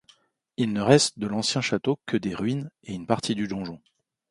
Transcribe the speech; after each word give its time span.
Il 0.57 0.73
ne 0.73 0.81
reste 0.81 1.19
de 1.19 1.27
l'ancien 1.27 1.61
château 1.61 1.99
que 2.07 2.17
des 2.17 2.33
ruines 2.33 2.71
et 2.85 2.95
une 2.95 3.05
partie 3.05 3.35
du 3.35 3.47
donjon. 3.47 3.79